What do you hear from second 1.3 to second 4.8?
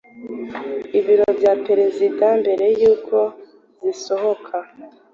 bya perezida mbere yuko zisohoka,